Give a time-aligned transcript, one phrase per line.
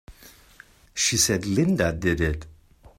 [0.95, 2.45] She said Linda did it!